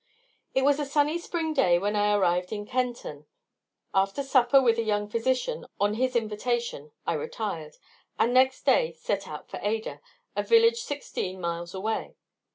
_It 0.55 0.63
was 0.63 0.79
a 0.79 0.85
sunny 0.87 1.19
spring 1.19 1.53
day 1.53 1.77
when 1.77 1.95
I 1.95 2.15
arrived 2.15 2.51
in 2.51 2.65
Kenton. 2.65 3.27
After 3.93 4.23
supper 4.23 4.59
with 4.59 4.79
a 4.79 4.83
young 4.83 5.07
physician, 5.07 5.67
on 5.79 5.93
his 5.93 6.15
invitation, 6.15 6.91
I 7.05 7.13
retired, 7.13 7.75
and 8.17 8.33
next 8.33 8.63
day 8.65 8.93
set 8.93 9.27
out 9.27 9.47
for 9.47 9.59
Ada, 9.61 10.01
a 10.35 10.41
village 10.41 10.79
sixteen 10.81 11.39
miles 11.39 11.75
away. 11.75 12.15